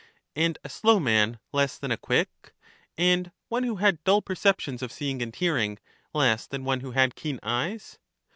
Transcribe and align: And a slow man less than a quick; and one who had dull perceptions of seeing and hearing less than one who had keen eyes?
And 0.35 0.57
a 0.63 0.67
slow 0.67 0.99
man 0.99 1.37
less 1.51 1.77
than 1.77 1.91
a 1.91 1.95
quick; 1.95 2.55
and 2.97 3.31
one 3.49 3.61
who 3.61 3.75
had 3.75 4.03
dull 4.03 4.19
perceptions 4.23 4.81
of 4.81 4.91
seeing 4.91 5.21
and 5.21 5.35
hearing 5.35 5.77
less 6.11 6.47
than 6.47 6.63
one 6.63 6.79
who 6.79 6.93
had 6.93 7.13
keen 7.13 7.39
eyes? 7.43 7.99